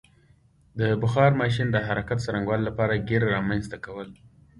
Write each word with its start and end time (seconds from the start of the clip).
د 0.79 0.81
بخار 1.01 1.31
ماشین 1.41 1.67
د 1.71 1.77
حرکت 1.87 2.17
څرنګوالي 2.25 2.63
لپاره 2.69 3.03
ګېر 3.09 3.21
رامنځته 3.35 3.77
کول. 3.85 4.09